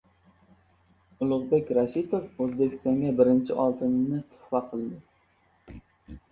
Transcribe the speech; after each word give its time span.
Ulug‘bek 1.25 1.69
Rashitov 1.79 2.41
O‘zbekistonga 2.47 3.13
birinchi 3.21 3.59
oltinni 3.67 4.25
tuhfa 4.35 4.65
qildi! 4.75 5.81